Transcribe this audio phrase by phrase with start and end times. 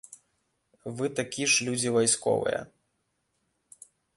[1.01, 2.61] Вы такі ж людзі вайсковыя.